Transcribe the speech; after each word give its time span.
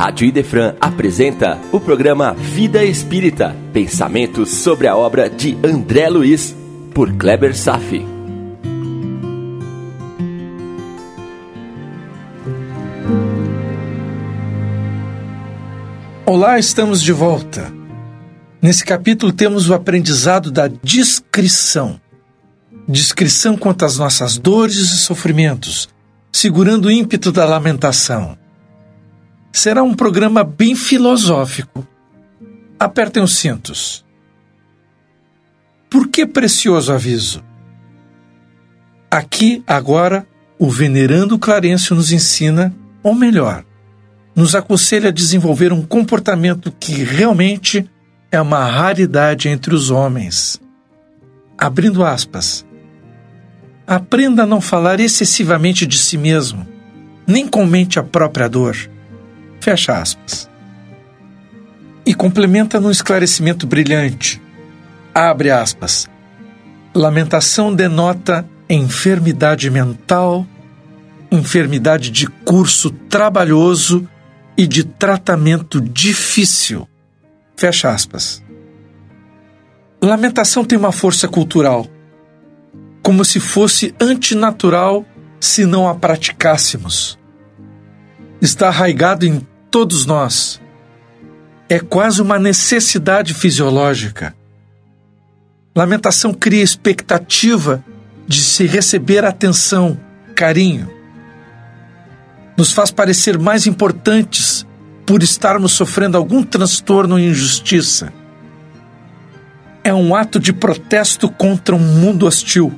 Rádio 0.00 0.26
Idefran 0.28 0.76
apresenta 0.80 1.60
o 1.70 1.78
programa 1.78 2.32
Vida 2.32 2.82
Espírita, 2.82 3.54
pensamentos 3.70 4.48
sobre 4.48 4.86
a 4.86 4.96
obra 4.96 5.28
de 5.28 5.58
André 5.62 6.08
Luiz, 6.08 6.56
por 6.94 7.12
Kleber 7.12 7.54
Safi. 7.54 8.02
Olá, 16.24 16.58
estamos 16.58 17.02
de 17.02 17.12
volta. 17.12 17.70
Nesse 18.62 18.86
capítulo 18.86 19.30
temos 19.34 19.68
o 19.68 19.74
aprendizado 19.74 20.50
da 20.50 20.66
discrição. 20.82 22.00
Discrição 22.88 23.54
quanto 23.54 23.84
às 23.84 23.98
nossas 23.98 24.38
dores 24.38 24.76
e 24.76 24.96
sofrimentos, 24.96 25.90
segurando 26.32 26.86
o 26.86 26.90
ímpeto 26.90 27.30
da 27.30 27.44
lamentação 27.44 28.39
será 29.52 29.82
um 29.82 29.94
programa 29.94 30.44
bem 30.44 30.74
filosófico. 30.74 31.86
Apertem 32.78 33.22
os 33.22 33.36
cintos. 33.36 34.04
Por 35.88 36.08
que 36.08 36.24
precioso 36.24 36.92
aviso? 36.92 37.42
Aqui, 39.10 39.62
agora, 39.66 40.26
o 40.58 40.70
venerando 40.70 41.38
Clarencio 41.38 41.96
nos 41.96 42.12
ensina, 42.12 42.74
ou 43.02 43.14
melhor, 43.14 43.64
nos 44.36 44.54
aconselha 44.54 45.08
a 45.08 45.12
desenvolver 45.12 45.72
um 45.72 45.82
comportamento 45.82 46.72
que 46.78 47.02
realmente 47.02 47.90
é 48.30 48.40
uma 48.40 48.64
raridade 48.64 49.48
entre 49.48 49.74
os 49.74 49.90
homens. 49.90 50.60
Abrindo 51.58 52.04
aspas. 52.04 52.64
Aprenda 53.86 54.44
a 54.44 54.46
não 54.46 54.60
falar 54.60 55.00
excessivamente 55.00 55.84
de 55.84 55.98
si 55.98 56.16
mesmo, 56.16 56.64
nem 57.26 57.48
comente 57.48 57.98
a 57.98 58.04
própria 58.04 58.48
dor 58.48 58.76
Fecha 59.60 59.98
aspas. 59.98 60.48
E 62.04 62.14
complementa 62.14 62.80
num 62.80 62.90
esclarecimento 62.90 63.66
brilhante. 63.66 64.40
Abre 65.14 65.50
aspas. 65.50 66.08
Lamentação 66.94 67.74
denota 67.74 68.48
enfermidade 68.68 69.68
mental, 69.68 70.46
enfermidade 71.30 72.10
de 72.10 72.26
curso 72.26 72.90
trabalhoso 72.90 74.08
e 74.56 74.66
de 74.66 74.84
tratamento 74.84 75.80
difícil. 75.80 76.88
Fecha 77.56 77.90
aspas. 77.90 78.42
Lamentação 80.02 80.64
tem 80.64 80.78
uma 80.78 80.92
força 80.92 81.28
cultural, 81.28 81.86
como 83.02 83.24
se 83.24 83.38
fosse 83.38 83.94
antinatural 84.00 85.04
se 85.38 85.66
não 85.66 85.88
a 85.88 85.94
praticássemos. 85.94 87.19
Está 88.40 88.68
arraigado 88.68 89.26
em 89.26 89.46
todos 89.70 90.06
nós. 90.06 90.60
É 91.68 91.78
quase 91.78 92.22
uma 92.22 92.38
necessidade 92.38 93.34
fisiológica. 93.34 94.34
Lamentação 95.76 96.32
cria 96.32 96.62
expectativa 96.62 97.84
de 98.26 98.40
se 98.40 98.66
receber 98.66 99.24
atenção, 99.24 99.98
carinho. 100.34 100.90
Nos 102.56 102.72
faz 102.72 102.90
parecer 102.90 103.38
mais 103.38 103.66
importantes 103.66 104.66
por 105.04 105.22
estarmos 105.22 105.72
sofrendo 105.72 106.16
algum 106.16 106.42
transtorno 106.42 107.16
ou 107.16 107.20
injustiça. 107.20 108.12
É 109.84 109.92
um 109.92 110.14
ato 110.14 110.40
de 110.40 110.52
protesto 110.52 111.28
contra 111.28 111.74
um 111.74 111.78
mundo 111.78 112.26
hostil. 112.26 112.72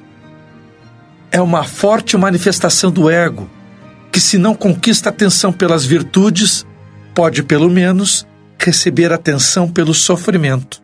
É 1.30 1.41
uma 1.41 1.64
forte 1.64 2.16
manifestação 2.16 2.91
do 2.91 3.08
ego, 3.08 3.48
que, 4.12 4.20
se 4.20 4.36
não 4.36 4.55
conquista 4.55 5.08
atenção 5.08 5.50
pelas 5.50 5.86
virtudes, 5.86 6.66
pode, 7.14 7.42
pelo 7.42 7.70
menos, 7.70 8.27
receber 8.58 9.10
atenção 9.10 9.69
pelo 9.69 9.94
sofrimento. 9.94 10.82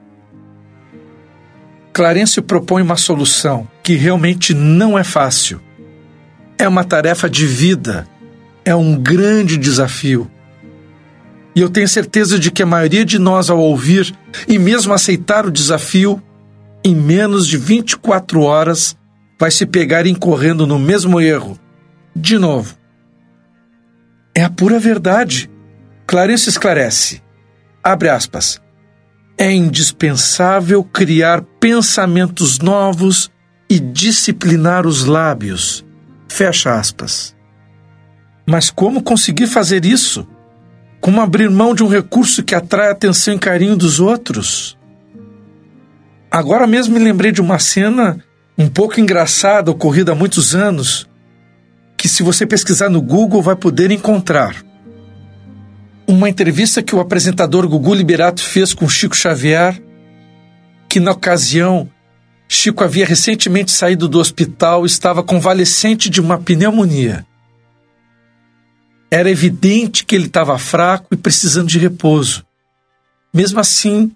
Clarencio 1.93 2.43
propõe 2.43 2.83
uma 2.83 2.97
solução 2.97 3.69
que 3.83 3.95
realmente 3.95 4.55
não 4.55 4.99
é 4.99 5.05
fácil. 5.05 5.61
É 6.57 6.67
uma 6.67 6.85
tarefa 6.85 7.29
de 7.29 7.47
vida, 7.47 8.09
é 8.65 8.75
um 8.75 8.97
grande 8.97 9.59
desafio. 9.59 10.31
E 11.55 11.61
eu 11.61 11.69
tenho 11.69 11.89
certeza 11.89 12.39
de 12.39 12.51
que 12.51 12.63
a 12.63 12.67
maioria 12.67 13.05
de 13.05 13.19
nós, 13.19 13.51
ao 13.51 13.59
ouvir 13.59 14.15
e 14.47 14.59
mesmo 14.59 14.93
aceitar 14.93 15.45
o 15.45 15.51
desafio, 15.51 16.23
em 16.85 16.95
menos 16.95 17.47
de 17.47 17.57
24 17.57 18.41
horas 18.43 18.97
vai 19.39 19.51
se 19.51 19.67
pegar 19.67 20.07
incorrendo 20.07 20.67
no 20.67 20.79
mesmo 20.79 21.21
erro. 21.21 21.59
De 22.15 22.39
novo. 22.39 22.78
É 24.39 24.45
a 24.45 24.49
pura 24.49 24.79
verdade. 24.79 25.51
Clarice 26.07 26.49
esclarece, 26.49 27.21
abre 27.83 28.09
aspas, 28.09 28.63
é 29.37 29.51
indispensável 29.51 30.85
criar 30.85 31.43
pensamentos 31.59 32.61
novos 32.61 33.33
e 33.69 33.81
disciplinar 33.81 34.87
os 34.87 35.03
lábios, 35.03 35.85
fecha 36.29 36.79
aspas. 36.79 37.35
Mas 38.47 38.71
como 38.71 39.03
conseguir 39.03 39.49
fazer 39.49 39.85
isso? 39.85 40.25
Como 41.01 41.21
abrir 41.21 41.51
mão 41.51 41.75
de 41.75 41.83
um 41.83 41.89
recurso 41.89 42.45
que 42.45 42.55
atrai 42.55 42.91
a 42.91 42.93
atenção 42.93 43.35
e 43.35 43.41
carinho 43.41 43.77
dos 43.77 43.99
outros? 43.99 44.79
Agora 46.31 46.65
mesmo 46.65 46.95
me 46.95 47.05
lembrei 47.05 47.33
de 47.33 47.41
uma 47.41 47.59
cena 47.59 48.25
um 48.57 48.69
pouco 48.69 49.01
engraçada, 49.01 49.73
ocorrida 49.73 50.13
há 50.13 50.15
muitos 50.15 50.55
anos, 50.55 51.08
que 51.99 52.09
se 52.09 52.23
você 52.23 52.47
pesquisar 52.47 52.89
no 52.89 53.03
Google 53.03 53.43
vai 53.43 53.57
poder 53.57 53.91
encontrar 53.91 54.65
uma 56.07 56.29
entrevista 56.29 56.83
que 56.83 56.95
o 56.95 57.01
apresentador 57.01 57.69
Gugu 57.69 57.93
Liberato 57.93 58.43
fez 58.43 58.73
com 58.73 58.89
Chico 58.89 59.15
Xavier, 59.15 59.83
que 60.89 60.99
na 61.01 61.11
ocasião 61.11 61.91
Chico 62.49 62.83
havia 62.83 63.05
recentemente 63.05 63.71
saído 63.73 64.09
do 64.09 64.19
hospital 64.19 64.87
estava 64.87 65.23
convalescente 65.23 66.09
de 66.09 66.19
uma 66.19 66.39
pneumonia. 66.39 67.27
Era 69.11 69.31
evidente 69.31 70.05
que 70.05 70.15
ele 70.15 70.27
estava 70.27 70.57
fraco 70.57 71.09
e 71.13 71.17
precisando 71.17 71.69
de 71.69 71.79
repouso. 71.79 72.47
Mesmo 73.35 73.61
assim, 73.61 74.11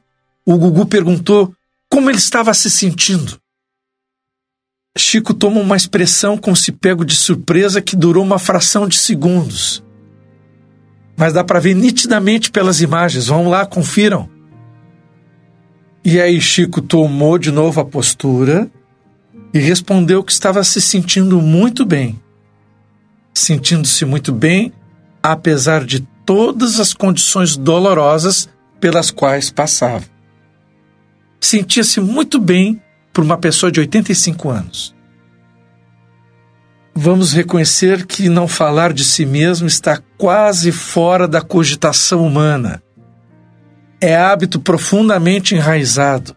o 0.46 0.56
Gugu 0.56 0.86
perguntou 0.86 1.52
como 1.90 2.08
ele 2.08 2.18
estava 2.18 2.54
se 2.54 2.70
sentindo. 2.70 3.41
Chico 4.96 5.32
toma 5.32 5.60
uma 5.60 5.76
expressão 5.76 6.36
como 6.36 6.54
se 6.54 6.72
pego 6.72 7.04
de 7.04 7.16
surpresa 7.16 7.80
que 7.80 7.96
durou 7.96 8.22
uma 8.22 8.38
fração 8.38 8.86
de 8.86 8.96
segundos 8.96 9.82
mas 11.16 11.32
dá 11.32 11.44
para 11.44 11.60
ver 11.60 11.74
nitidamente 11.74 12.50
pelas 12.50 12.80
imagens. 12.80 13.26
Vão 13.26 13.48
lá, 13.48 13.66
confiram. 13.66 14.28
E 16.04 16.20
aí 16.20 16.40
Chico 16.40 16.82
tomou 16.82 17.38
de 17.38 17.52
novo 17.52 17.80
a 17.80 17.84
postura 17.84 18.68
e 19.54 19.58
respondeu 19.58 20.24
que 20.24 20.32
estava 20.32 20.64
se 20.64 20.80
sentindo 20.80 21.40
muito 21.40 21.84
bem. 21.84 22.20
Sentindo-se 23.32 24.04
muito 24.04 24.32
bem, 24.32 24.72
apesar 25.22 25.84
de 25.84 26.00
todas 26.26 26.80
as 26.80 26.92
condições 26.92 27.56
dolorosas 27.56 28.48
pelas 28.80 29.10
quais 29.10 29.50
passava. 29.50 30.04
Sentia-se 31.40 32.00
muito 32.00 32.40
bem 32.40 32.80
por 33.12 33.22
uma 33.24 33.38
pessoa 33.38 33.70
de 33.70 33.80
85 33.80 34.50
anos 34.50 34.94
vamos 36.94 37.32
reconhecer 37.32 38.06
que 38.06 38.28
não 38.28 38.46
falar 38.46 38.92
de 38.92 39.04
si 39.04 39.24
mesmo 39.24 39.66
está 39.66 40.00
quase 40.18 40.70
fora 40.70 41.26
da 41.26 41.40
cogitação 41.40 42.26
humana. 42.26 42.82
É 44.00 44.16
hábito 44.16 44.60
profundamente 44.60 45.54
enraizado. 45.54 46.36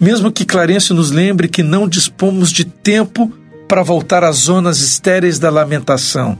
Mesmo 0.00 0.32
que 0.32 0.44
Clarencio 0.44 0.94
nos 0.94 1.10
lembre 1.10 1.48
que 1.48 1.62
não 1.62 1.88
dispomos 1.88 2.50
de 2.50 2.64
tempo 2.64 3.32
para 3.66 3.82
voltar 3.82 4.24
às 4.24 4.36
zonas 4.36 4.80
estéreis 4.80 5.38
da 5.38 5.50
lamentação. 5.50 6.38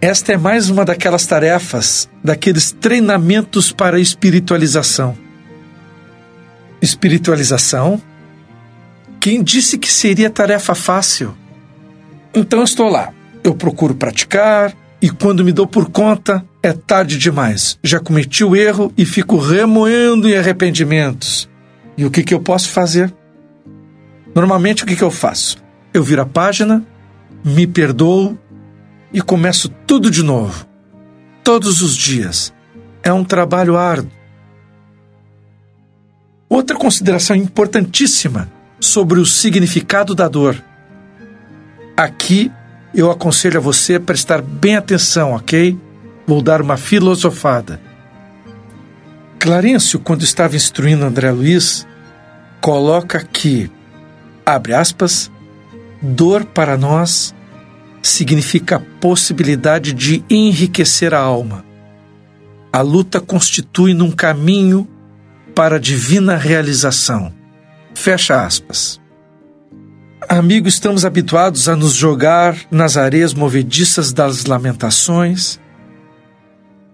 Esta 0.00 0.32
é 0.32 0.36
mais 0.36 0.68
uma 0.68 0.84
daquelas 0.84 1.26
tarefas, 1.26 2.08
daqueles 2.24 2.72
treinamentos 2.72 3.70
para 3.70 3.98
a 3.98 4.00
espiritualização. 4.00 5.16
Espiritualização 6.82 8.02
quem 9.22 9.40
disse 9.40 9.78
que 9.78 9.88
seria 9.88 10.28
tarefa 10.28 10.74
fácil? 10.74 11.32
Então 12.34 12.64
estou 12.64 12.88
lá. 12.88 13.12
Eu 13.44 13.54
procuro 13.54 13.94
praticar 13.94 14.76
e 15.00 15.08
quando 15.10 15.44
me 15.44 15.52
dou 15.52 15.64
por 15.64 15.90
conta, 15.90 16.44
é 16.60 16.72
tarde 16.72 17.16
demais. 17.16 17.78
Já 17.84 18.00
cometi 18.00 18.42
o 18.42 18.56
erro 18.56 18.92
e 18.98 19.06
fico 19.06 19.38
remoendo 19.38 20.28
em 20.28 20.36
arrependimentos. 20.36 21.48
E 21.96 22.04
o 22.04 22.10
que, 22.10 22.24
que 22.24 22.34
eu 22.34 22.40
posso 22.40 22.70
fazer? 22.70 23.14
Normalmente 24.34 24.82
o 24.82 24.86
que, 24.88 24.96
que 24.96 25.04
eu 25.04 25.10
faço? 25.12 25.58
Eu 25.94 26.02
viro 26.02 26.22
a 26.22 26.26
página, 26.26 26.84
me 27.44 27.64
perdoo 27.64 28.36
e 29.12 29.20
começo 29.22 29.68
tudo 29.86 30.10
de 30.10 30.24
novo. 30.24 30.66
Todos 31.44 31.80
os 31.80 31.96
dias. 31.96 32.52
É 33.04 33.12
um 33.12 33.22
trabalho 33.22 33.76
árduo. 33.76 34.10
Outra 36.52 36.76
consideração 36.76 37.34
importantíssima 37.34 38.46
sobre 38.78 39.18
o 39.18 39.24
significado 39.24 40.14
da 40.14 40.28
dor. 40.28 40.62
Aqui 41.96 42.52
eu 42.94 43.10
aconselho 43.10 43.56
a 43.56 43.62
você 43.62 43.98
prestar 43.98 44.42
bem 44.42 44.76
atenção, 44.76 45.32
ok? 45.32 45.78
vou 46.26 46.42
dar 46.42 46.60
uma 46.60 46.76
filosofada. 46.76 47.80
Clarencio, 49.38 49.98
quando 49.98 50.24
estava 50.24 50.54
instruindo 50.54 51.06
André 51.06 51.30
Luiz, 51.30 51.86
coloca 52.60 53.24
que, 53.24 53.70
abre 54.44 54.74
aspas, 54.74 55.30
dor 56.02 56.44
para 56.44 56.76
nós 56.76 57.34
significa 58.02 58.76
a 58.76 58.80
possibilidade 59.00 59.94
de 59.94 60.22
enriquecer 60.28 61.14
a 61.14 61.18
alma. 61.18 61.64
A 62.70 62.82
luta 62.82 63.22
constitui 63.22 63.94
num 63.94 64.10
caminho 64.10 64.86
para 65.54 65.76
a 65.76 65.80
divina 65.80 66.36
realização. 66.36 67.32
Fecha 67.94 68.44
aspas. 68.44 69.00
Amigo, 70.28 70.68
estamos 70.68 71.04
habituados 71.04 71.68
a 71.68 71.76
nos 71.76 71.94
jogar 71.94 72.56
nas 72.70 72.96
areias 72.96 73.34
movediças 73.34 74.12
das 74.12 74.44
lamentações, 74.44 75.60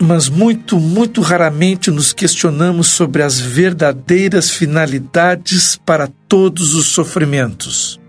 mas 0.00 0.28
muito, 0.28 0.78
muito 0.78 1.20
raramente 1.20 1.90
nos 1.90 2.12
questionamos 2.12 2.88
sobre 2.88 3.22
as 3.22 3.38
verdadeiras 3.38 4.50
finalidades 4.50 5.76
para 5.76 6.08
todos 6.26 6.74
os 6.74 6.86
sofrimentos. 6.86 8.00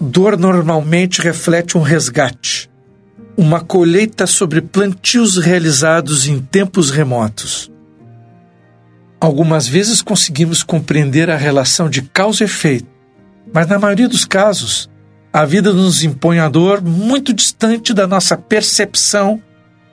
Dor 0.00 0.38
normalmente 0.38 1.20
reflete 1.20 1.76
um 1.76 1.82
resgate, 1.82 2.70
uma 3.36 3.60
colheita 3.60 4.26
sobre 4.26 4.60
plantios 4.60 5.36
realizados 5.36 6.26
em 6.26 6.40
tempos 6.40 6.90
remotos. 6.90 7.70
Algumas 9.20 9.66
vezes 9.66 10.00
conseguimos 10.00 10.62
compreender 10.62 11.28
a 11.30 11.36
relação 11.36 11.90
de 11.90 12.02
causa 12.02 12.44
e 12.44 12.46
efeito, 12.46 12.86
mas 13.52 13.66
na 13.66 13.78
maioria 13.78 14.08
dos 14.08 14.24
casos, 14.24 14.88
a 15.32 15.44
vida 15.44 15.72
nos 15.72 16.04
impõe 16.04 16.38
a 16.38 16.48
dor 16.48 16.80
muito 16.82 17.32
distante 17.32 17.92
da 17.92 18.06
nossa 18.06 18.36
percepção 18.36 19.42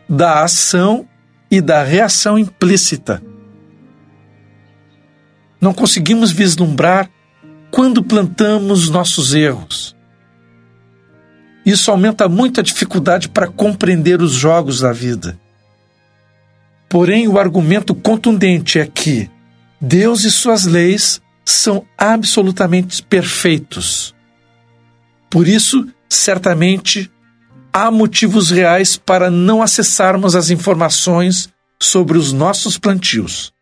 da 0.08 0.44
ação 0.44 1.08
e 1.50 1.62
da 1.62 1.84
reação 1.84 2.38
implícita. 2.38 3.22
Não 5.60 5.74
conseguimos 5.74 6.32
vislumbrar 6.32 7.10
quando 7.72 8.04
plantamos 8.04 8.90
nossos 8.90 9.34
erros. 9.34 9.96
Isso 11.66 11.90
aumenta 11.90 12.30
muito 12.30 12.60
a 12.60 12.64
dificuldade 12.64 13.28
para 13.28 13.48
compreender 13.48 14.22
os 14.22 14.34
jogos 14.34 14.82
da 14.82 14.94
vida. 14.94 15.40
Porém, 16.90 17.28
o 17.28 17.40
argumento 17.40 17.94
contundente 17.94 18.80
é 18.80 18.86
que 18.86 19.30
Deus 19.82 20.24
e 20.24 20.32
suas 20.32 20.66
leis 20.66 21.22
são 21.44 21.86
absolutamente 21.98 23.04
perfeitos. 23.04 24.16
Por 25.30 25.48
isso, 25.48 25.88
certamente, 26.10 27.12
há 27.72 27.92
motivos 27.92 28.50
reais 28.50 28.98
para 28.98 29.30
não 29.30 29.62
acessarmos 29.62 30.36
as 30.36 30.50
informações 30.50 31.50
sobre 31.80 32.18
os 32.18 32.32
nossos 32.32 32.78
plantios. 32.78 33.54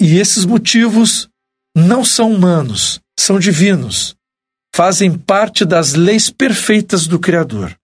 E 0.00 0.18
esses 0.18 0.44
motivos 0.44 1.28
não 1.76 2.02
são 2.04 2.32
humanos, 2.32 3.00
são 3.18 3.38
divinos, 3.38 4.16
fazem 4.74 5.16
parte 5.16 5.64
das 5.64 5.92
leis 5.92 6.30
perfeitas 6.30 7.06
do 7.06 7.18
Criador. 7.18 7.76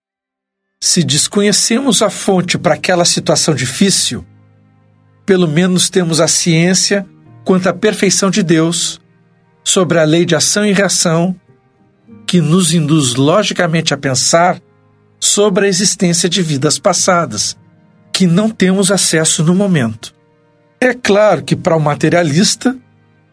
Se 0.81 1.04
desconhecemos 1.04 2.00
a 2.00 2.08
fonte 2.08 2.56
para 2.56 2.75
aquela 2.75 3.04
situação 3.04 3.54
difícil, 3.54 4.25
pelo 5.26 5.49
menos 5.49 5.90
temos 5.90 6.20
a 6.20 6.28
ciência 6.28 7.05
quanto 7.44 7.69
à 7.69 7.73
perfeição 7.73 8.31
de 8.31 8.43
Deus, 8.43 9.00
sobre 9.62 9.99
a 9.99 10.05
lei 10.05 10.25
de 10.25 10.37
ação 10.37 10.64
e 10.64 10.73
reação, 10.73 11.34
que 12.25 12.40
nos 12.40 12.73
induz 12.73 13.14
logicamente 13.14 13.93
a 13.93 13.96
pensar 13.96 14.61
sobre 15.19 15.67
a 15.67 15.69
existência 15.69 16.28
de 16.28 16.43
vidas 16.43 16.78
passadas, 16.78 17.56
que 18.12 18.26
não 18.26 18.49
temos 18.49 18.90
acesso 18.90 19.44
no 19.44 19.55
momento. 19.55 20.14
É 20.81 20.94
claro 20.94 21.43
que 21.43 21.56
para 21.56 21.76
o 21.76 21.81
materialista, 21.81 22.76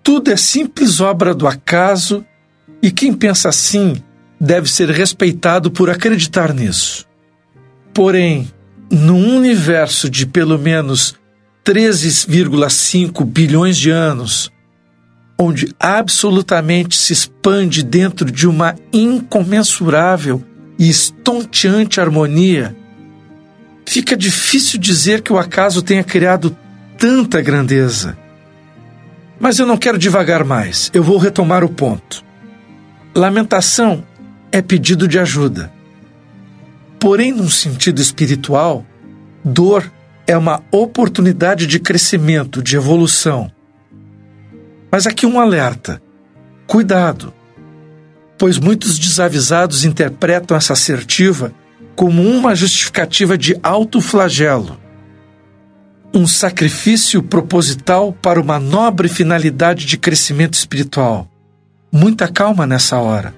tudo 0.04 0.31
é 0.31 0.36
simples 0.36 1.00
obra 1.00 1.34
do 1.34 1.48
acaso 1.48 2.25
e 2.81 2.92
quem 2.92 3.13
pensa 3.13 3.50
assim 3.50 4.01
deve 4.40 4.69
ser 4.69 4.90
respeitado 4.90 5.72
por 5.72 5.90
acreditar 5.90 6.54
nisso. 6.54 7.07
Porém, 7.94 8.51
num 8.92 9.38
universo 9.38 10.10
de 10.10 10.25
pelo 10.25 10.57
menos 10.57 11.16
13,5 11.65 13.24
bilhões 13.24 13.77
de 13.77 13.89
anos, 13.89 14.51
onde 15.39 15.74
absolutamente 15.80 16.98
se 16.98 17.13
expande 17.13 17.81
dentro 17.81 18.30
de 18.30 18.48
uma 18.48 18.75
incomensurável 18.92 20.44
e 20.77 20.89
estonteante 20.89 22.01
harmonia, 22.01 22.75
fica 23.86 24.18
difícil 24.18 24.77
dizer 24.77 25.21
que 25.21 25.31
o 25.31 25.38
acaso 25.38 25.81
tenha 25.81 26.04
criado 26.04 26.56
tanta 26.98 27.42
grandeza. 27.42 28.18
Mas 29.39 29.57
eu 29.57 29.66
não 29.66 29.77
quero 29.77 29.98
divagar 29.98 30.44
mais, 30.44 30.92
eu 30.94 31.01
vou 31.01 31.18
retomar 31.18 31.63
o 31.63 31.69
ponto. 31.69 32.24
Lamentação 33.16 34.04
é 34.51 34.62
pedido 34.62 35.07
de 35.07 35.18
ajuda. 35.18 35.71
Porém, 37.00 37.31
num 37.31 37.50
sentido 37.50 38.01
espiritual, 38.01 38.86
dor 39.44 39.89
é 40.25 40.38
uma 40.38 40.62
oportunidade 40.72 41.68
de 41.68 41.80
crescimento, 41.80 42.62
de 42.62 42.75
evolução. 42.75 43.52
Mas 44.92 45.06
aqui 45.06 45.25
um 45.25 45.40
alerta: 45.40 46.02
cuidado, 46.68 47.34
pois 48.38 48.58
muitos 48.58 48.98
desavisados 48.98 49.86
interpretam 49.86 50.56
essa 50.56 50.74
assertiva 50.74 51.54
como 51.96 52.22
uma 52.24 52.56
justificativa 52.56 53.38
de 53.38 53.56
autoflagelo, 53.62 54.80
um 56.14 56.26
sacrifício 56.26 57.22
proposital 57.22 58.14
para 58.14 58.40
uma 58.40 58.60
nobre 58.60 59.08
finalidade 59.08 59.86
de 59.86 59.98
crescimento 59.98 60.54
espiritual. 60.54 61.28
Muita 61.92 62.28
calma 62.28 62.66
nessa 62.66 62.98
hora. 62.98 63.36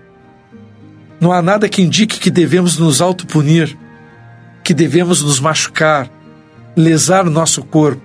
Não 1.20 1.32
há 1.32 1.42
nada 1.42 1.68
que 1.68 1.82
indique 1.82 2.20
que 2.20 2.30
devemos 2.30 2.78
nos 2.78 3.02
autopunir, 3.02 3.78
que 4.64 4.74
devemos 4.74 5.22
nos 5.22 5.40
machucar, 5.40 6.10
lesar 6.76 7.26
nosso 7.26 7.64
corpo. 7.64 8.02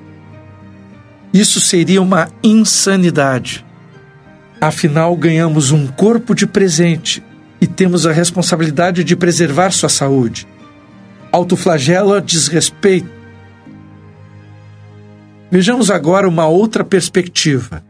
Isso 1.32 1.60
seria 1.60 2.00
uma 2.02 2.28
insanidade. 2.42 3.64
Afinal, 4.60 5.16
ganhamos 5.16 5.70
um 5.70 5.86
corpo 5.86 6.34
de 6.34 6.46
presente 6.46 7.22
e 7.60 7.66
temos 7.66 8.06
a 8.06 8.12
responsabilidade 8.12 9.04
de 9.04 9.16
preservar 9.16 9.70
sua 9.70 9.88
saúde. 9.88 10.46
Autoflagelo 11.32 12.14
a 12.14 12.20
desrespeito. 12.20 13.08
Vejamos 15.50 15.90
agora 15.90 16.28
uma 16.28 16.46
outra 16.46 16.84
perspectiva. 16.84 17.82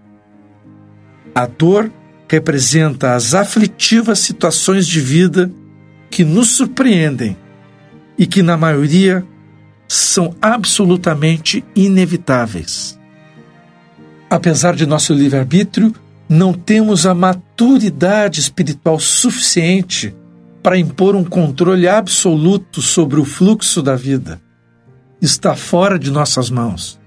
A 1.34 1.46
dor 1.46 1.90
representa 2.28 3.14
as 3.14 3.34
aflitivas 3.34 4.20
situações 4.20 4.86
de 4.86 5.00
vida 5.00 5.50
que 6.10 6.24
nos 6.24 6.50
surpreendem 6.50 7.36
e 8.16 8.26
que, 8.26 8.42
na 8.42 8.56
maioria, 8.56 9.24
são 9.92 10.36
absolutamente 10.40 11.64
inevitáveis. 11.74 12.96
Apesar 14.30 14.76
de 14.76 14.86
nosso 14.86 15.12
livre-arbítrio, 15.12 15.92
não 16.28 16.52
temos 16.52 17.06
a 17.06 17.12
maturidade 17.12 18.38
espiritual 18.38 19.00
suficiente 19.00 20.14
para 20.62 20.78
impor 20.78 21.16
um 21.16 21.24
controle 21.24 21.88
absoluto 21.88 22.80
sobre 22.80 23.18
o 23.18 23.24
fluxo 23.24 23.82
da 23.82 23.96
vida. 23.96 24.40
Está 25.20 25.56
fora 25.56 25.98
de 25.98 26.12
nossas 26.12 26.50
mãos. 26.50 27.00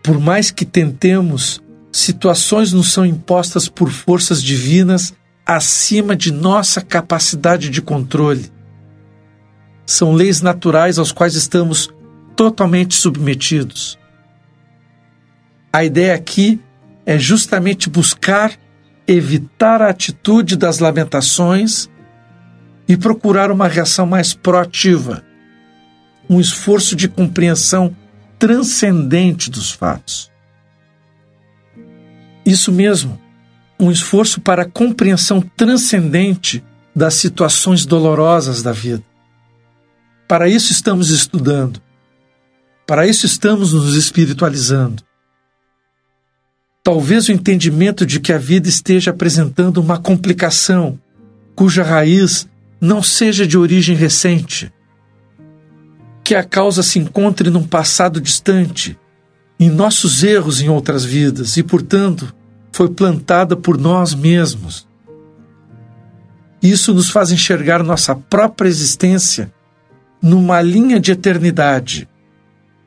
Por 0.00 0.20
mais 0.20 0.52
que 0.52 0.64
tentemos, 0.64 1.60
situações 1.90 2.72
nos 2.72 2.92
são 2.92 3.04
impostas 3.04 3.68
por 3.68 3.90
forças 3.90 4.40
divinas 4.40 5.12
acima 5.44 6.14
de 6.14 6.32
nossa 6.32 6.80
capacidade 6.80 7.68
de 7.68 7.82
controle 7.82 8.48
são 9.88 10.12
leis 10.12 10.42
naturais 10.42 10.98
aos 10.98 11.12
quais 11.12 11.34
estamos 11.34 11.88
totalmente 12.36 12.94
submetidos. 12.94 13.98
A 15.72 15.82
ideia 15.82 16.14
aqui 16.14 16.60
é 17.06 17.18
justamente 17.18 17.88
buscar 17.88 18.52
evitar 19.06 19.80
a 19.80 19.88
atitude 19.88 20.56
das 20.56 20.78
lamentações 20.78 21.88
e 22.86 22.98
procurar 22.98 23.50
uma 23.50 23.66
reação 23.66 24.04
mais 24.04 24.34
proativa, 24.34 25.24
um 26.28 26.38
esforço 26.38 26.94
de 26.94 27.08
compreensão 27.08 27.96
transcendente 28.38 29.50
dos 29.50 29.70
fatos. 29.70 30.30
Isso 32.44 32.70
mesmo, 32.70 33.18
um 33.80 33.90
esforço 33.90 34.38
para 34.38 34.64
a 34.64 34.70
compreensão 34.70 35.40
transcendente 35.40 36.62
das 36.94 37.14
situações 37.14 37.86
dolorosas 37.86 38.62
da 38.62 38.72
vida. 38.72 39.07
Para 40.28 40.46
isso 40.46 40.72
estamos 40.72 41.08
estudando. 41.08 41.80
Para 42.86 43.06
isso 43.06 43.24
estamos 43.24 43.72
nos 43.72 43.96
espiritualizando. 43.96 45.02
Talvez 46.84 47.28
o 47.28 47.32
entendimento 47.32 48.04
de 48.04 48.20
que 48.20 48.30
a 48.30 48.38
vida 48.38 48.68
esteja 48.68 49.10
apresentando 49.10 49.78
uma 49.78 49.98
complicação 49.98 51.00
cuja 51.56 51.82
raiz 51.82 52.46
não 52.78 53.02
seja 53.02 53.46
de 53.46 53.56
origem 53.56 53.96
recente, 53.96 54.70
que 56.22 56.34
a 56.34 56.44
causa 56.44 56.82
se 56.82 56.98
encontre 56.98 57.50
num 57.50 57.66
passado 57.66 58.20
distante, 58.20 58.98
em 59.58 59.70
nossos 59.70 60.22
erros 60.22 60.60
em 60.60 60.68
outras 60.68 61.04
vidas 61.04 61.56
e, 61.56 61.62
portanto, 61.62 62.34
foi 62.70 62.90
plantada 62.90 63.56
por 63.56 63.78
nós 63.78 64.14
mesmos. 64.14 64.86
Isso 66.62 66.92
nos 66.92 67.08
faz 67.08 67.32
enxergar 67.32 67.82
nossa 67.82 68.14
própria 68.14 68.68
existência 68.68 69.52
numa 70.20 70.60
linha 70.60 70.98
de 70.98 71.12
eternidade, 71.12 72.08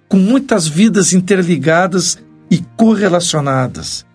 com 0.07 0.17
muitas 0.17 0.67
vidas 0.67 1.13
interligadas 1.13 2.19
e 2.50 2.59
correlacionadas, 2.75 4.05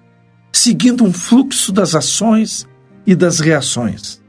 seguindo 0.53 1.05
um 1.05 1.13
fluxo 1.13 1.73
das 1.73 1.95
ações 1.95 2.67
e 3.07 3.15
das 3.15 3.41
reações. 3.41 4.21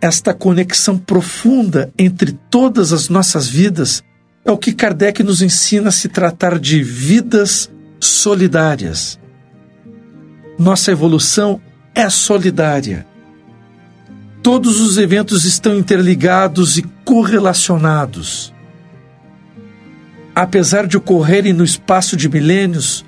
Esta 0.00 0.32
conexão 0.32 0.96
profunda 0.96 1.92
entre 1.98 2.32
todas 2.50 2.92
as 2.92 3.08
nossas 3.08 3.48
vidas 3.48 4.02
é 4.44 4.50
o 4.50 4.56
que 4.56 4.72
Kardec 4.72 5.22
nos 5.22 5.42
ensina 5.42 5.88
a 5.88 5.92
se 5.92 6.08
tratar 6.08 6.58
de 6.58 6.82
vidas 6.82 7.70
solidárias. 8.00 9.18
Nossa 10.58 10.92
evolução 10.92 11.60
é 11.94 12.08
solidária 12.08 13.06
Todos 14.42 14.80
os 14.80 14.96
eventos 14.96 15.44
estão 15.44 15.76
interligados 15.76 16.78
e 16.78 16.82
correlacionados. 17.04 18.54
Apesar 20.34 20.86
de 20.86 20.96
ocorrerem 20.96 21.52
no 21.52 21.64
espaço 21.64 22.16
de 22.16 22.28
milênios, 22.28 23.04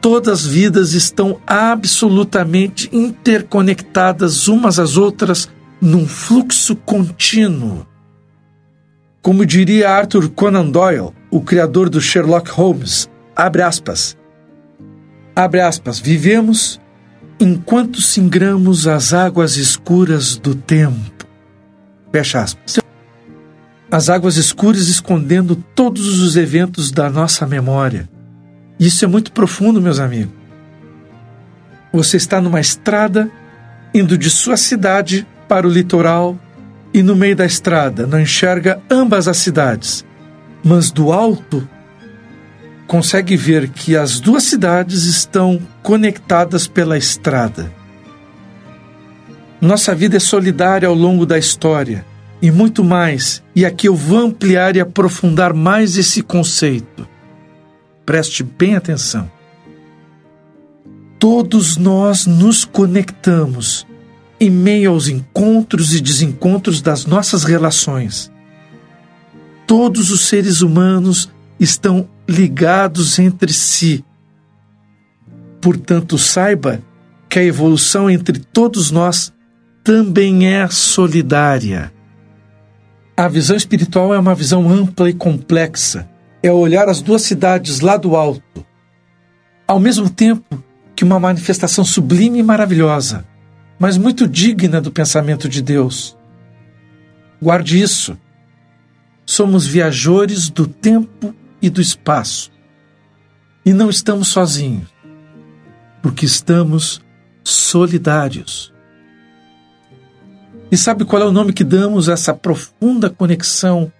todas 0.00 0.40
as 0.40 0.46
vidas 0.46 0.92
estão 0.92 1.40
absolutamente 1.46 2.90
interconectadas 2.92 4.48
umas 4.48 4.78
às 4.78 4.96
outras 4.98 5.48
num 5.80 6.06
fluxo 6.06 6.76
contínuo. 6.76 7.86
Como 9.22 9.46
diria 9.46 9.90
Arthur 9.90 10.28
Conan 10.28 10.68
Doyle, 10.68 11.14
o 11.30 11.40
criador 11.40 11.88
do 11.88 12.02
Sherlock 12.02 12.50
Holmes, 12.50 13.08
abre 13.34 13.62
aspas, 13.62 14.14
abre 15.34 15.62
aspas, 15.62 15.98
vivemos 15.98 16.78
enquanto 17.40 18.00
singramos 18.00 18.86
as 18.86 19.12
águas 19.12 19.56
escuras 19.56 20.36
do 20.36 20.54
tempo. 20.54 21.26
Fecha 22.12 22.40
aspas. 22.40 22.78
As 23.90 24.08
águas 24.08 24.36
escuras 24.36 24.88
escondendo 24.88 25.56
todos 25.74 26.20
os 26.20 26.36
eventos 26.36 26.90
da 26.90 27.10
nossa 27.10 27.46
memória. 27.46 28.08
Isso 28.78 29.04
é 29.04 29.08
muito 29.08 29.32
profundo, 29.32 29.80
meus 29.80 29.98
amigos. 29.98 30.34
Você 31.92 32.16
está 32.16 32.40
numa 32.40 32.60
estrada 32.60 33.30
indo 33.94 34.18
de 34.18 34.28
sua 34.28 34.56
cidade 34.56 35.26
para 35.48 35.66
o 35.66 35.70
litoral 35.70 36.36
e 36.92 37.02
no 37.02 37.14
meio 37.14 37.36
da 37.36 37.46
estrada 37.46 38.06
não 38.06 38.20
enxerga 38.20 38.80
ambas 38.90 39.28
as 39.28 39.36
cidades, 39.36 40.04
mas 40.64 40.90
do 40.90 41.12
alto 41.12 41.68
consegue 42.86 43.36
ver 43.36 43.68
que 43.68 43.96
as 43.96 44.20
duas 44.20 44.44
cidades 44.44 45.04
estão 45.04 45.60
conectadas 45.82 46.66
pela 46.66 46.98
estrada. 46.98 47.72
Nossa 49.60 49.94
vida 49.94 50.16
é 50.16 50.20
solidária 50.20 50.88
ao 50.88 50.94
longo 50.94 51.24
da 51.24 51.38
história 51.38 52.04
e 52.42 52.50
muito 52.50 52.84
mais, 52.84 53.42
e 53.56 53.64
aqui 53.64 53.88
eu 53.88 53.94
vou 53.94 54.18
ampliar 54.18 54.76
e 54.76 54.80
aprofundar 54.80 55.54
mais 55.54 55.96
esse 55.96 56.22
conceito. 56.22 57.08
Preste 58.04 58.42
bem 58.42 58.76
atenção. 58.76 59.30
Todos 61.18 61.78
nós 61.78 62.26
nos 62.26 62.66
conectamos 62.66 63.86
em 64.38 64.50
meio 64.50 64.90
aos 64.90 65.08
encontros 65.08 65.94
e 65.94 66.00
desencontros 66.00 66.82
das 66.82 67.06
nossas 67.06 67.44
relações. 67.44 68.30
Todos 69.66 70.10
os 70.10 70.26
seres 70.26 70.60
humanos 70.60 71.30
estão 71.58 72.06
ligados 72.28 73.18
entre 73.18 73.52
si. 73.52 74.04
Portanto, 75.60 76.18
saiba 76.18 76.82
que 77.28 77.38
a 77.38 77.44
evolução 77.44 78.10
entre 78.10 78.38
todos 78.38 78.90
nós 78.90 79.32
também 79.82 80.46
é 80.46 80.68
solidária. 80.68 81.92
A 83.16 83.28
visão 83.28 83.56
espiritual 83.56 84.14
é 84.14 84.18
uma 84.18 84.34
visão 84.34 84.68
ampla 84.68 85.08
e 85.08 85.14
complexa. 85.14 86.08
É 86.42 86.50
olhar 86.50 86.88
as 86.88 87.00
duas 87.00 87.22
cidades 87.22 87.80
lá 87.80 87.96
do 87.96 88.16
alto, 88.16 88.66
ao 89.66 89.80
mesmo 89.80 90.10
tempo 90.10 90.62
que 90.94 91.02
uma 91.02 91.18
manifestação 91.18 91.84
sublime 91.84 92.38
e 92.38 92.42
maravilhosa, 92.42 93.24
mas 93.78 93.96
muito 93.96 94.28
digna 94.28 94.80
do 94.80 94.92
pensamento 94.92 95.48
de 95.48 95.62
Deus. 95.62 96.16
Guarde 97.40 97.80
isso. 97.80 98.16
Somos 99.24 99.66
viajores 99.66 100.50
do 100.50 100.66
tempo 100.66 101.34
e 101.64 101.70
do 101.70 101.80
espaço. 101.80 102.52
E 103.64 103.72
não 103.72 103.88
estamos 103.88 104.28
sozinhos, 104.28 104.92
porque 106.02 106.26
estamos 106.26 107.02
solidários. 107.42 108.70
E 110.70 110.76
sabe 110.76 111.06
qual 111.06 111.22
é 111.22 111.24
o 111.24 111.32
nome 111.32 111.54
que 111.54 111.64
damos 111.64 112.10
a 112.10 112.12
essa 112.12 112.34
profunda 112.34 113.08
conexão 113.08 113.90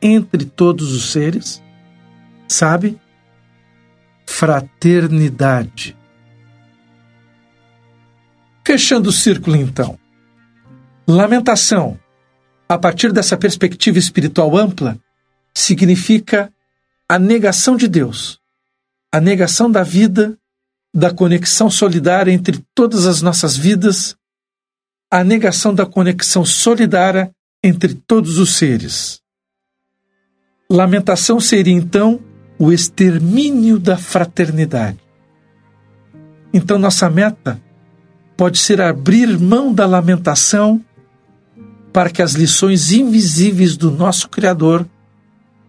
entre 0.00 0.44
todos 0.44 0.92
os 0.92 1.10
seres? 1.10 1.60
Sabe? 2.46 2.96
Fraternidade. 4.24 5.96
Fechando 8.64 9.08
o 9.08 9.12
círculo, 9.12 9.56
então. 9.56 9.98
Lamentação, 11.04 11.98
a 12.68 12.78
partir 12.78 13.12
dessa 13.12 13.36
perspectiva 13.36 13.98
espiritual 13.98 14.56
ampla, 14.56 14.96
significa 15.52 16.52
a 17.10 17.18
negação 17.18 17.74
de 17.74 17.88
Deus, 17.88 18.38
a 19.10 19.18
negação 19.18 19.70
da 19.70 19.82
vida, 19.82 20.36
da 20.94 21.10
conexão 21.10 21.70
solidária 21.70 22.30
entre 22.30 22.62
todas 22.74 23.06
as 23.06 23.22
nossas 23.22 23.56
vidas, 23.56 24.14
a 25.10 25.24
negação 25.24 25.74
da 25.74 25.86
conexão 25.86 26.44
solidária 26.44 27.30
entre 27.64 27.94
todos 27.94 28.36
os 28.36 28.56
seres. 28.56 29.22
Lamentação 30.70 31.40
seria 31.40 31.72
então 31.72 32.20
o 32.58 32.70
extermínio 32.70 33.78
da 33.78 33.96
fraternidade. 33.96 34.98
Então, 36.52 36.78
nossa 36.78 37.08
meta 37.08 37.60
pode 38.36 38.58
ser 38.58 38.82
abrir 38.82 39.38
mão 39.38 39.72
da 39.72 39.86
lamentação 39.86 40.84
para 41.90 42.10
que 42.10 42.20
as 42.20 42.32
lições 42.32 42.92
invisíveis 42.92 43.78
do 43.78 43.90
nosso 43.90 44.28
Criador 44.28 44.86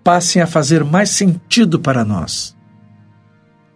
passem 0.10 0.42
a 0.42 0.48
fazer 0.48 0.84
mais 0.84 1.12
sentido 1.12 1.80
para 1.80 2.04
nós. 2.04 2.58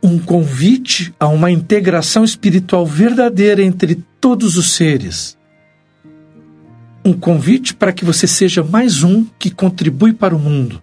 Um 0.01 0.17
convite 0.17 1.13
a 1.19 1.27
uma 1.27 1.51
integração 1.51 2.23
espiritual 2.23 2.87
verdadeira 2.87 3.61
entre 3.61 4.03
todos 4.19 4.57
os 4.57 4.73
seres. 4.73 5.37
Um 7.05 7.13
convite 7.13 7.75
para 7.75 7.93
que 7.93 8.03
você 8.03 8.25
seja 8.25 8.63
mais 8.63 9.03
um 9.03 9.27
que 9.37 9.51
contribui 9.51 10.11
para 10.11 10.35
o 10.35 10.39
mundo, 10.39 10.81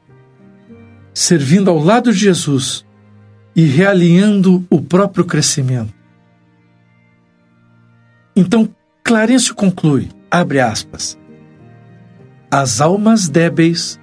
servindo 1.12 1.68
ao 1.68 1.80
lado 1.80 2.12
de 2.12 2.20
Jesus 2.20 2.86
e 3.56 3.64
realinhando 3.64 4.64
o 4.70 4.80
próprio 4.80 5.24
crescimento. 5.24 5.92
Então, 8.36 8.68
Clarencio 9.02 9.56
conclui, 9.56 10.10
abre 10.30 10.60
aspas, 10.60 11.18
as 12.48 12.80
almas 12.80 13.28
débeis 13.28 13.99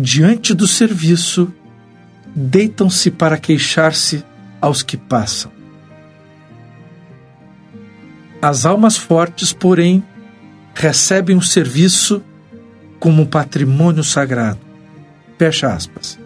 diante 0.00 0.54
do 0.54 0.66
serviço, 0.66 1.52
deitam-se 2.34 3.10
para 3.10 3.36
queixar-se 3.36 4.24
aos 4.60 4.82
que 4.82 4.96
passam. 4.96 5.52
As 8.40 8.64
almas 8.64 8.96
fortes, 8.96 9.52
porém, 9.52 10.02
recebem 10.74 11.36
o 11.36 11.42
serviço 11.42 12.22
como 12.98 13.26
patrimônio 13.26 14.02
sagrado. 14.02 14.60
Fecha 15.38 15.72
aspas. 15.72 16.18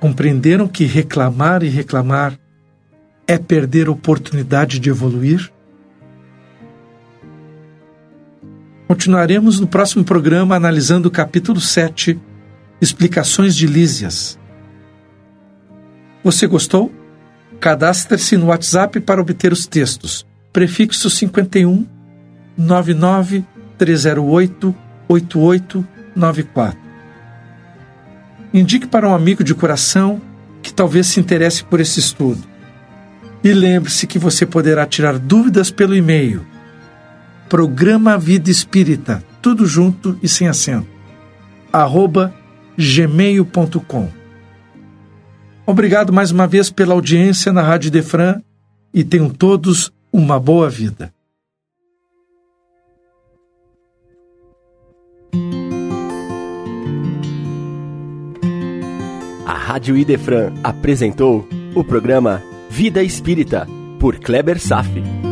Compreenderam 0.00 0.66
que 0.66 0.84
reclamar 0.84 1.62
e 1.62 1.68
reclamar 1.68 2.38
é 3.26 3.38
perder 3.38 3.88
a 3.88 3.92
oportunidade 3.92 4.78
de 4.78 4.88
evoluir? 4.88 5.52
Continuaremos 8.92 9.58
no 9.58 9.66
próximo 9.66 10.04
programa 10.04 10.54
analisando 10.54 11.08
o 11.08 11.10
capítulo 11.10 11.58
7, 11.58 12.20
Explicações 12.78 13.56
de 13.56 13.66
Lísias. 13.66 14.38
Você 16.22 16.46
gostou? 16.46 16.92
Cadastre-se 17.58 18.36
no 18.36 18.48
WhatsApp 18.48 19.00
para 19.00 19.18
obter 19.18 19.50
os 19.50 19.66
textos. 19.66 20.26
Prefixo 20.52 21.08
51 21.08 21.86
99 22.54 23.42
308 23.78 24.74
8894. 25.08 26.78
Indique 28.52 28.86
para 28.86 29.08
um 29.08 29.14
amigo 29.14 29.42
de 29.42 29.54
coração 29.54 30.20
que 30.60 30.70
talvez 30.70 31.06
se 31.06 31.18
interesse 31.18 31.64
por 31.64 31.80
esse 31.80 31.98
estudo. 31.98 32.42
E 33.42 33.54
lembre-se 33.54 34.06
que 34.06 34.18
você 34.18 34.44
poderá 34.44 34.84
tirar 34.84 35.18
dúvidas 35.18 35.70
pelo 35.70 35.96
e-mail 35.96 36.52
Programa 37.52 38.16
Vida 38.16 38.50
Espírita, 38.50 39.22
tudo 39.42 39.66
junto 39.66 40.18
e 40.22 40.26
sem 40.26 40.48
acento, 40.48 40.88
arroba 41.70 42.32
gmail.com. 42.78 44.08
Obrigado 45.66 46.14
mais 46.14 46.30
uma 46.30 46.46
vez 46.46 46.70
pela 46.70 46.94
audiência 46.94 47.52
na 47.52 47.60
Rádio 47.60 47.90
Defran 47.90 48.40
e 48.94 49.04
tenham 49.04 49.28
todos 49.28 49.92
uma 50.10 50.40
boa 50.40 50.70
vida. 50.70 51.12
A 59.44 59.52
Rádio 59.52 59.94
Idefran 59.94 60.54
apresentou 60.64 61.46
o 61.74 61.84
programa 61.84 62.42
Vida 62.70 63.02
Espírita, 63.02 63.68
por 64.00 64.18
Kleber 64.18 64.58
Safi. 64.58 65.31